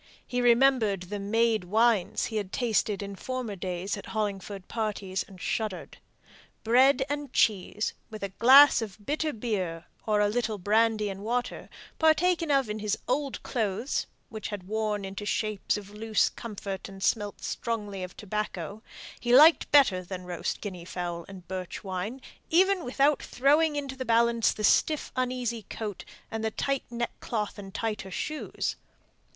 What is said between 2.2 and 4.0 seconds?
he had tasted in former days